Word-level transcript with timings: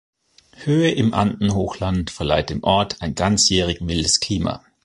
Höhe 0.55 0.89
im 0.93 1.13
Andenhochland 1.13 2.09
verleiht 2.09 2.49
dem 2.49 2.63
Ort 2.63 3.03
ein 3.03 3.13
ganzjährig 3.13 3.81
mildes 3.81 4.19
Klima. 4.19 4.65